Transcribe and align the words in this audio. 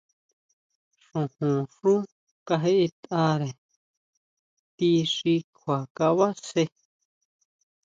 Xojonxú 1.07 1.93
kajeʼetʼare 2.47 3.49
ti 4.77 4.89
xi 5.13 5.33
kjua 5.55 5.77
kabasjé. 5.95 6.63